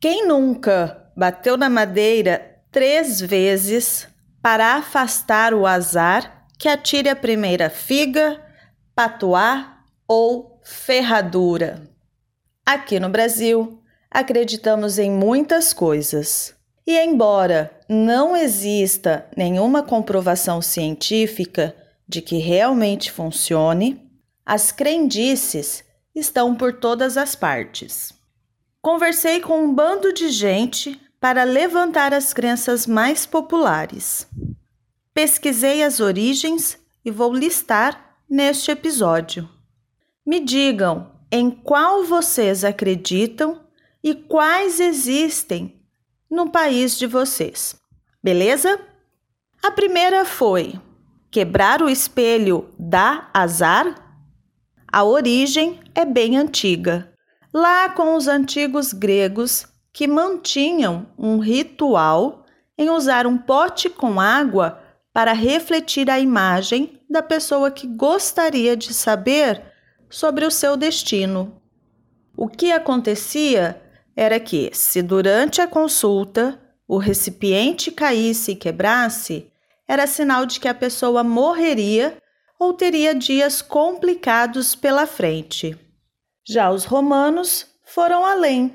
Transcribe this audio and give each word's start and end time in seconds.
Quem 0.00 0.28
nunca 0.28 1.10
bateu 1.16 1.56
na 1.56 1.68
madeira 1.68 2.62
três 2.70 3.20
vezes 3.20 4.06
para 4.40 4.74
afastar 4.76 5.52
o 5.52 5.66
azar 5.66 6.46
que 6.56 6.68
atire 6.68 7.08
a 7.08 7.16
primeira 7.16 7.68
figa, 7.68 8.40
patuá 8.94 9.82
ou 10.06 10.60
ferradura? 10.62 11.82
Aqui 12.64 13.00
no 13.00 13.08
Brasil, 13.08 13.82
acreditamos 14.08 15.00
em 15.00 15.10
muitas 15.10 15.72
coisas. 15.72 16.54
E 16.86 16.96
embora 16.96 17.68
não 17.88 18.36
exista 18.36 19.26
nenhuma 19.36 19.82
comprovação 19.82 20.62
científica 20.62 21.74
de 22.08 22.22
que 22.22 22.38
realmente 22.38 23.10
funcione, 23.10 24.08
as 24.46 24.70
crendices 24.70 25.82
estão 26.14 26.54
por 26.54 26.74
todas 26.74 27.16
as 27.16 27.34
partes. 27.34 28.17
Conversei 28.80 29.40
com 29.40 29.64
um 29.64 29.74
bando 29.74 30.12
de 30.12 30.30
gente 30.30 31.00
para 31.20 31.42
levantar 31.42 32.14
as 32.14 32.32
crenças 32.32 32.86
mais 32.86 33.26
populares. 33.26 34.26
Pesquisei 35.12 35.82
as 35.82 35.98
origens 35.98 36.78
e 37.04 37.10
vou 37.10 37.34
listar 37.34 38.18
neste 38.30 38.70
episódio. 38.70 39.48
Me 40.24 40.38
digam 40.38 41.10
em 41.30 41.50
qual 41.50 42.04
vocês 42.04 42.62
acreditam 42.64 43.66
e 44.02 44.14
quais 44.14 44.78
existem 44.78 45.82
no 46.30 46.48
país 46.48 46.96
de 46.96 47.06
vocês. 47.06 47.74
Beleza? 48.22 48.80
A 49.60 49.72
primeira 49.72 50.24
foi: 50.24 50.80
quebrar 51.32 51.82
o 51.82 51.88
espelho 51.88 52.72
dá 52.78 53.28
azar? 53.34 54.04
A 54.90 55.02
origem 55.02 55.80
é 55.96 56.04
bem 56.04 56.36
antiga 56.36 57.12
lá 57.58 57.88
com 57.88 58.14
os 58.14 58.28
antigos 58.28 58.92
gregos 58.92 59.66
que 59.92 60.06
mantinham 60.06 61.06
um 61.18 61.38
ritual 61.38 62.46
em 62.76 62.88
usar 62.88 63.26
um 63.26 63.36
pote 63.36 63.90
com 63.90 64.20
água 64.20 64.80
para 65.12 65.32
refletir 65.32 66.08
a 66.08 66.20
imagem 66.20 67.00
da 67.10 67.20
pessoa 67.20 67.70
que 67.70 67.86
gostaria 67.86 68.76
de 68.76 68.94
saber 68.94 69.60
sobre 70.08 70.44
o 70.44 70.50
seu 70.50 70.76
destino. 70.76 71.60
O 72.36 72.48
que 72.48 72.70
acontecia 72.70 73.82
era 74.14 74.38
que, 74.38 74.70
se 74.72 75.02
durante 75.02 75.60
a 75.60 75.66
consulta 75.66 76.60
o 76.86 76.96
recipiente 76.96 77.90
caísse 77.90 78.52
e 78.52 78.56
quebrasse, 78.56 79.50
era 79.88 80.06
sinal 80.06 80.46
de 80.46 80.60
que 80.60 80.68
a 80.68 80.74
pessoa 80.74 81.24
morreria 81.24 82.16
ou 82.58 82.72
teria 82.72 83.14
dias 83.14 83.60
complicados 83.60 84.76
pela 84.76 85.06
frente. 85.06 85.76
Já 86.48 86.70
os 86.70 86.86
romanos 86.86 87.66
foram 87.84 88.24
além. 88.24 88.74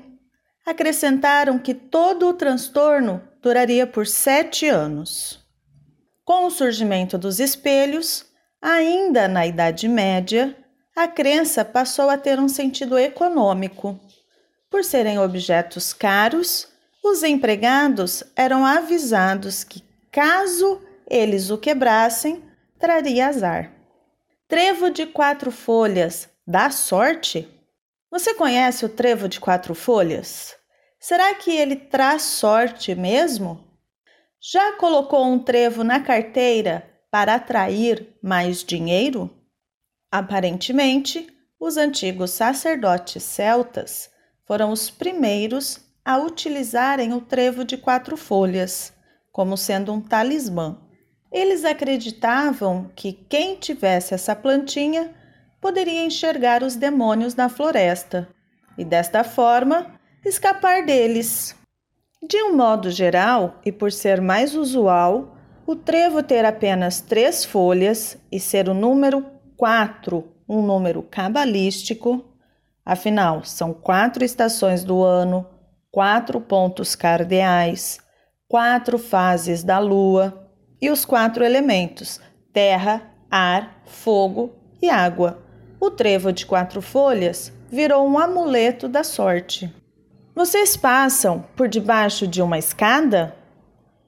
Acrescentaram 0.64 1.58
que 1.58 1.74
todo 1.74 2.28
o 2.28 2.32
transtorno 2.32 3.20
duraria 3.42 3.84
por 3.84 4.06
sete 4.06 4.68
anos. 4.68 5.44
Com 6.24 6.46
o 6.46 6.52
surgimento 6.52 7.18
dos 7.18 7.40
espelhos, 7.40 8.26
ainda 8.62 9.26
na 9.26 9.44
Idade 9.44 9.88
Média, 9.88 10.56
a 10.94 11.08
crença 11.08 11.64
passou 11.64 12.08
a 12.08 12.16
ter 12.16 12.38
um 12.38 12.48
sentido 12.48 12.96
econômico. 12.96 13.98
Por 14.70 14.84
serem 14.84 15.18
objetos 15.18 15.92
caros, 15.92 16.68
os 17.02 17.24
empregados 17.24 18.22
eram 18.36 18.64
avisados 18.64 19.64
que, 19.64 19.82
caso 20.12 20.80
eles 21.10 21.50
o 21.50 21.58
quebrassem, 21.58 22.40
traria 22.78 23.26
azar. 23.26 23.72
Trevo 24.46 24.90
de 24.90 25.06
quatro 25.06 25.50
folhas 25.50 26.28
dá 26.46 26.70
sorte? 26.70 27.48
Você 28.14 28.32
conhece 28.32 28.86
o 28.86 28.88
trevo 28.88 29.28
de 29.28 29.40
quatro 29.40 29.74
folhas? 29.74 30.54
Será 31.00 31.34
que 31.34 31.50
ele 31.50 31.74
traz 31.74 32.22
sorte 32.22 32.94
mesmo? 32.94 33.66
Já 34.40 34.74
colocou 34.76 35.26
um 35.26 35.36
trevo 35.36 35.82
na 35.82 35.98
carteira 35.98 36.88
para 37.10 37.34
atrair 37.34 38.16
mais 38.22 38.62
dinheiro? 38.62 39.28
Aparentemente, 40.12 41.26
os 41.58 41.76
antigos 41.76 42.30
sacerdotes 42.30 43.20
celtas 43.24 44.08
foram 44.46 44.70
os 44.70 44.88
primeiros 44.88 45.80
a 46.04 46.16
utilizarem 46.16 47.12
o 47.12 47.20
trevo 47.20 47.64
de 47.64 47.76
quatro 47.76 48.16
folhas 48.16 48.92
como 49.32 49.56
sendo 49.56 49.92
um 49.92 50.00
talismã. 50.00 50.80
Eles 51.32 51.64
acreditavam 51.64 52.92
que 52.94 53.12
quem 53.12 53.56
tivesse 53.56 54.14
essa 54.14 54.36
plantinha 54.36 55.12
poderia 55.64 56.04
enxergar 56.04 56.62
os 56.62 56.76
demônios 56.76 57.34
na 57.34 57.48
floresta 57.48 58.28
e, 58.76 58.84
desta 58.84 59.24
forma, 59.24 59.98
escapar 60.22 60.84
deles. 60.84 61.56
De 62.22 62.36
um 62.42 62.54
modo 62.54 62.90
geral, 62.90 63.62
e 63.64 63.72
por 63.72 63.90
ser 63.90 64.20
mais 64.20 64.54
usual, 64.54 65.38
o 65.66 65.74
trevo 65.74 66.22
ter 66.22 66.44
apenas 66.44 67.00
três 67.00 67.46
folhas 67.46 68.18
e 68.30 68.38
ser 68.38 68.68
o 68.68 68.74
número 68.74 69.24
quatro 69.56 70.34
um 70.46 70.60
número 70.60 71.02
cabalístico, 71.02 72.22
afinal, 72.84 73.42
são 73.42 73.72
quatro 73.72 74.22
estações 74.22 74.84
do 74.84 75.02
ano, 75.02 75.46
quatro 75.90 76.42
pontos 76.42 76.94
cardeais, 76.94 77.98
quatro 78.46 78.98
fases 78.98 79.64
da 79.64 79.78
lua 79.78 80.46
e 80.78 80.90
os 80.90 81.06
quatro 81.06 81.42
elementos: 81.42 82.20
terra, 82.52 83.14
ar, 83.30 83.80
fogo 83.86 84.52
e 84.82 84.90
água 84.90 85.42
o 85.80 85.90
trevo 85.90 86.32
de 86.32 86.46
quatro 86.46 86.80
folhas 86.80 87.52
virou 87.70 88.06
um 88.06 88.18
amuleto 88.18 88.88
da 88.88 89.02
sorte. 89.02 89.72
Vocês 90.34 90.76
passam 90.76 91.44
por 91.54 91.68
debaixo 91.68 92.26
de 92.26 92.42
uma 92.42 92.58
escada? 92.58 93.34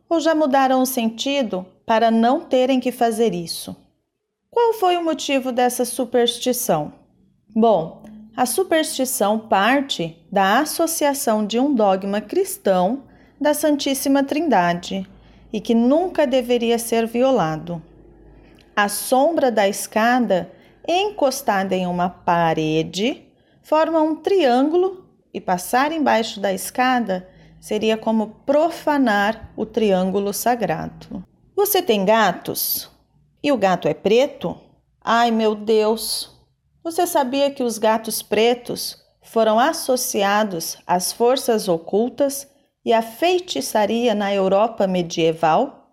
Ou 0.09 0.21
já 0.21 0.35
mudaram 0.35 0.81
o 0.83 0.87
sentido 0.87 1.67
para 1.85 2.11
não 2.11 2.41
terem 2.41 2.81
que 2.81 2.91
fazer 2.91 3.35
isso? 3.35 3.77
Qual 4.51 4.73
foi 4.75 4.97
o 4.97 5.05
motivo 5.05 5.53
dessa 5.53 5.85
superstição? 5.85 6.93
Bom, 7.55 8.03
a 8.37 8.45
superstição 8.45 9.39
parte 9.39 10.17
da 10.31 10.61
associação 10.61 11.47
de 11.47 11.59
um 11.59 11.75
dogma 11.75 12.21
cristão 12.21 13.05
da 13.41 13.55
Santíssima 13.55 14.23
Trindade 14.23 15.09
e 15.53 15.61
que 15.61 15.75
nunca 15.75 16.27
deveria 16.27 16.79
ser 16.79 17.07
violado. 17.07 17.83
A 18.75 18.89
sombra 18.89 19.51
da 19.51 19.69
escada 19.69 20.51
encostada 20.89 21.75
em 21.75 21.87
uma 21.87 22.09
parede, 22.09 23.27
forma 23.63 24.01
um 24.01 24.17
triângulo 24.17 25.05
e 25.33 25.41
passar 25.41 25.93
embaixo 25.93 26.41
da 26.41 26.53
escada 26.53 27.29
seria 27.61 27.97
como 27.97 28.29
profanar 28.47 29.53
o 29.57 29.67
triângulo 29.67 30.33
sagrado. 30.33 31.25
Você 31.55 31.83
tem 31.83 32.05
gatos? 32.05 32.91
E 33.43 33.51
o 33.51 33.57
gato 33.57 33.89
é 33.89 33.95
preto? 33.95 34.57
Ai 35.01 35.31
meu 35.31 35.55
Deus! 35.55 36.33
Você 36.85 37.07
sabia 37.07 37.51
que 37.51 37.63
os 37.63 37.79
gatos 37.79 38.23
pretos 38.23 39.05
foram 39.23 39.59
associados 39.59 40.79
às 40.87 41.13
forças 41.13 41.69
ocultas 41.69 42.49
e 42.85 42.93
à 42.93 43.03
feitiçaria 43.03 44.15
na 44.15 44.33
Europa 44.33 44.87
medieval? 44.87 45.93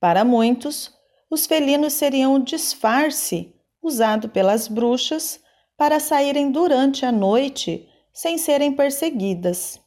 Para 0.00 0.24
muitos, 0.24 0.90
os 1.30 1.46
felinos 1.46 1.92
seriam 1.92 2.34
o 2.34 2.42
disfarce 2.42 3.54
usado 3.82 4.28
pelas 4.28 4.68
bruxas 4.68 5.40
para 5.76 5.98
saírem 5.98 6.50
durante 6.50 7.04
a 7.04 7.10
noite 7.10 7.88
sem 8.12 8.38
serem 8.38 8.72
perseguidas. 8.72 9.80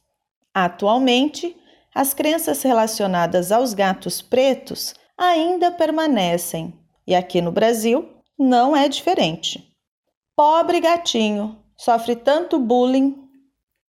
Atualmente, 0.52 1.56
as 1.94 2.12
crenças 2.12 2.62
relacionadas 2.62 3.50
aos 3.50 3.72
gatos 3.72 4.20
pretos 4.20 4.94
ainda 5.16 5.70
permanecem 5.70 6.78
e 7.06 7.14
aqui 7.14 7.40
no 7.40 7.52
Brasil 7.52 8.08
não 8.38 8.76
é 8.76 8.88
diferente. 8.88 9.72
Pobre 10.34 10.80
gatinho, 10.80 11.58
sofre 11.76 12.16
tanto 12.16 12.58
bullying. 12.58 13.16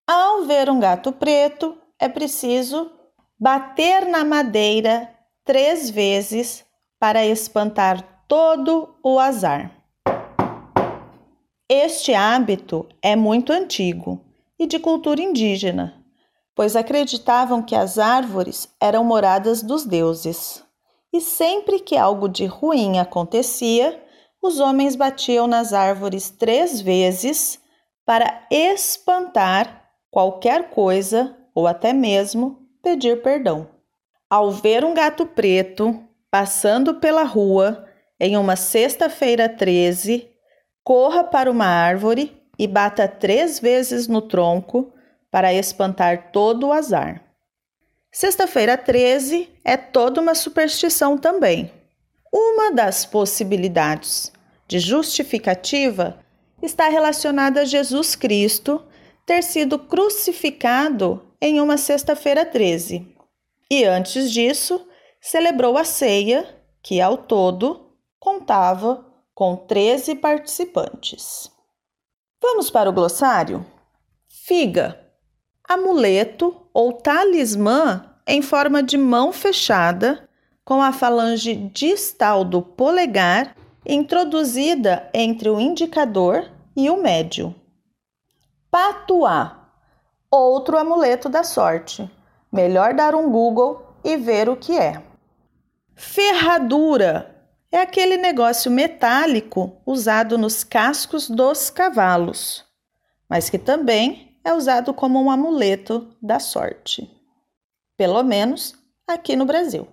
Ao 0.06 0.44
ver 0.44 0.69
um 0.69 0.80
gato 0.80 1.13
preto, 1.13 1.78
é 1.97 2.09
preciso 2.09 2.92
bater 3.39 4.06
na 4.07 4.25
madeira 4.25 5.10
três 5.45 5.89
vezes 5.89 6.66
para 7.00 7.25
espantar 7.25 8.25
todo 8.28 8.98
o 9.04 9.19
azar. 9.19 9.82
Este 11.69 12.13
hábito 12.13 12.89
é 13.01 13.15
muito 13.15 13.54
antigo 13.54 14.19
e 14.60 14.68
de 14.68 14.77
cultura 14.80 15.21
indígena, 15.21 16.04
pois 16.54 16.75
acreditavam 16.75 17.63
que 17.63 17.74
as 17.74 17.98
árvores 17.98 18.68
eram 18.81 19.04
moradas 19.06 19.63
dos 19.63 19.86
deuses. 19.86 20.62
E 21.12 21.21
sempre 21.21 21.80
que 21.80 21.95
algo 21.95 22.27
de 22.27 22.45
ruim 22.45 23.00
acontecia, 23.00 23.98
os 24.42 24.60
homens 24.60 24.95
batiam 24.95 25.48
nas 25.48 25.71
árvores 25.71 26.30
três 26.30 26.81
vezes 26.81 27.62
para 28.06 28.45
espantar 28.51 29.89
qualquer 30.12 30.69
coisa 30.69 31.33
ou 31.56 31.66
até 31.66 31.94
mesmo 31.94 32.59
pedir 32.81 33.21
perdão. 33.21 33.69
Ao 34.30 34.51
ver 34.51 34.83
um 34.83 34.94
gato 34.94 35.25
preto 35.25 36.04
passando 36.30 36.95
pela 36.95 37.24
rua 37.24 37.88
em 38.19 38.36
uma 38.36 38.57
sexta-feira 38.57 39.48
13, 39.48 40.32
corra 40.83 41.24
para 41.24 41.50
uma 41.50 41.65
árvore 41.65 42.35
e 42.57 42.68
bata 42.68 43.07
três 43.07 43.59
vezes 43.59 44.07
no 44.07 44.21
tronco 44.21 44.91
para 45.31 45.53
espantar 45.53 46.31
todo 46.31 46.68
o 46.68 46.74
azar. 46.74 47.24
Sexta-feira 48.12 48.77
13 48.77 49.50
é 49.63 49.75
toda 49.75 50.21
uma 50.21 50.35
superstição 50.35 51.18
também. 51.18 51.71
Uma 52.31 52.71
das 52.71 53.06
possibilidades 53.06 54.31
de 54.68 54.80
justificativa 54.80 56.19
está 56.62 56.88
relacionada 56.89 57.62
a 57.62 57.65
Jesus 57.65 58.15
Cristo 58.15 58.83
ter 59.25 59.41
sido 59.41 59.80
crucificado 59.80 61.27
em 61.41 61.59
uma 61.59 61.77
sexta-feira 61.77 62.45
13. 62.45 63.07
E 63.69 63.83
antes 63.83 64.31
disso, 64.31 64.88
celebrou 65.19 65.77
a 65.77 65.83
ceia, 65.83 66.45
que 66.81 67.01
ao 67.01 67.18
todo 67.18 67.97
contava 68.19 69.12
com 69.33 69.56
13 69.56 70.15
participantes. 70.15 71.51
Vamos 72.41 72.69
para 72.69 72.89
o 72.89 72.94
glossário? 72.94 73.65
Figa, 74.27 75.00
amuleto 75.68 76.68
ou 76.74 76.94
talismã 76.94 78.13
em 78.27 78.41
forma 78.41 78.83
de 78.83 78.97
mão 78.97 79.31
fechada, 79.31 80.30
com 80.65 80.81
a 80.81 80.94
falange 80.94 81.56
distal 81.56 82.45
do 82.45 82.62
polegar 82.62 83.56
introduzida 83.85 85.09
entre 85.13 85.50
o 85.50 85.59
indicador 85.59 86.50
e 86.75 86.89
o 86.89 87.01
médio. 87.01 87.53
Patuá, 88.71 89.69
outro 90.31 90.77
amuleto 90.77 91.27
da 91.27 91.44
sorte. 91.44 92.09
Melhor 92.51 92.94
dar 92.94 93.13
um 93.13 93.30
Google 93.30 93.81
e 94.03 94.15
ver 94.15 94.47
o 94.47 94.56
que 94.56 94.77
é. 94.77 95.01
Ferradura 95.95 97.32
é 97.75 97.81
aquele 97.81 98.18
negócio 98.18 98.70
metálico 98.70 99.81
usado 99.86 100.38
nos 100.38 100.64
cascos 100.64 101.30
dos 101.30 101.70
cavalos, 101.70 102.64
mas 103.28 103.50
que 103.50 103.58
também 103.58 104.38
é 104.44 104.54
usado 104.54 104.94
como 104.94 105.22
um 105.22 105.31
amuleto 105.31 106.16
da 106.22 106.40
sorte. 106.40 107.10
Pelo 107.98 108.22
menos 108.24 108.75
aqui 109.08 109.36
no 109.36 109.46
Brasil. 109.46 109.88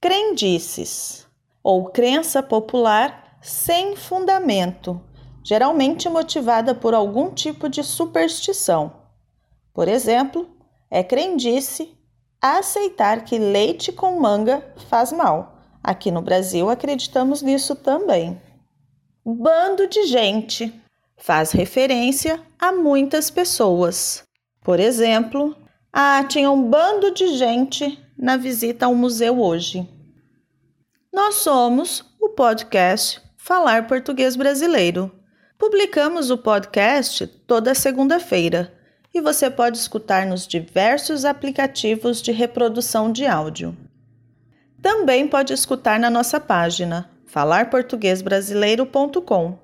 Crendices 0.00 1.26
ou 1.62 1.90
crença 1.90 2.42
popular 2.42 3.38
sem 3.42 3.96
fundamento 3.96 5.02
geralmente 5.48 6.10
motivada 6.10 6.74
por 6.74 6.92
algum 6.92 7.30
tipo 7.32 7.70
de 7.70 7.82
superstição. 7.82 8.92
Por 9.72 9.88
exemplo, 9.88 10.46
é 10.90 11.02
crendice 11.02 11.96
aceitar 12.38 13.24
que 13.24 13.38
leite 13.38 13.90
com 13.90 14.20
manga 14.20 14.62
faz 14.90 15.10
mal. 15.10 15.57
Aqui 15.88 16.10
no 16.10 16.20
Brasil 16.20 16.68
acreditamos 16.68 17.40
nisso 17.40 17.74
também. 17.74 18.38
Bando 19.24 19.86
de 19.86 20.02
gente 20.02 20.70
faz 21.16 21.50
referência 21.50 22.38
a 22.58 22.72
muitas 22.72 23.30
pessoas. 23.30 24.22
Por 24.62 24.80
exemplo, 24.80 25.56
ah, 25.90 26.22
tinha 26.24 26.50
um 26.50 26.62
bando 26.62 27.10
de 27.14 27.28
gente 27.38 27.98
na 28.18 28.36
visita 28.36 28.84
ao 28.84 28.94
museu 28.94 29.40
hoje. 29.40 29.88
Nós 31.10 31.36
somos 31.36 32.04
o 32.20 32.28
podcast 32.28 33.22
Falar 33.38 33.86
Português 33.86 34.36
Brasileiro. 34.36 35.10
Publicamos 35.56 36.30
o 36.30 36.36
podcast 36.36 37.26
toda 37.46 37.74
segunda-feira 37.74 38.74
e 39.14 39.22
você 39.22 39.48
pode 39.48 39.78
escutar 39.78 40.26
nos 40.26 40.46
diversos 40.46 41.24
aplicativos 41.24 42.20
de 42.20 42.30
reprodução 42.30 43.10
de 43.10 43.24
áudio. 43.24 43.74
Também 44.82 45.26
pode 45.26 45.52
escutar 45.52 45.98
na 45.98 46.08
nossa 46.08 46.38
página 46.38 47.10
falarportuguesbrasileiro.com. 47.26 49.58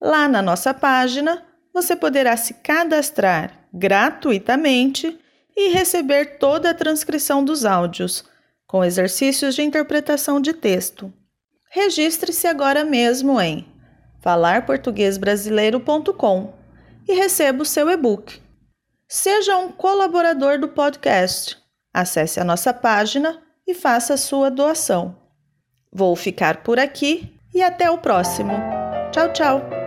Lá 0.00 0.28
na 0.28 0.40
nossa 0.42 0.74
página, 0.74 1.42
você 1.72 1.96
poderá 1.96 2.36
se 2.36 2.52
cadastrar 2.54 3.66
gratuitamente 3.72 5.18
e 5.56 5.70
receber 5.70 6.36
toda 6.38 6.70
a 6.70 6.74
transcrição 6.74 7.44
dos 7.44 7.64
áudios, 7.64 8.24
com 8.66 8.84
exercícios 8.84 9.54
de 9.54 9.62
interpretação 9.62 10.40
de 10.40 10.52
texto. 10.52 11.12
Registre-se 11.70 12.46
agora 12.46 12.84
mesmo 12.84 13.40
em 13.40 13.66
falarportuguesbrasileiro.com 14.20 16.52
e 17.08 17.14
receba 17.14 17.62
o 17.62 17.66
seu 17.66 17.88
e-book. 17.90 18.42
Seja 19.08 19.56
um 19.58 19.70
colaborador 19.70 20.58
do 20.58 20.68
podcast. 20.68 21.58
Acesse 21.92 22.40
a 22.40 22.44
nossa 22.44 22.72
página 22.72 23.43
e 23.66 23.74
faça 23.74 24.16
sua 24.16 24.50
doação. 24.50 25.16
Vou 25.92 26.14
ficar 26.16 26.62
por 26.62 26.78
aqui 26.78 27.32
e 27.54 27.62
até 27.62 27.90
o 27.90 27.98
próximo. 27.98 28.52
Tchau, 29.12 29.32
tchau! 29.32 29.83